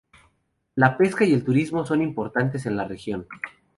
[0.73, 3.27] La pesca y el turismo son importantes en la región.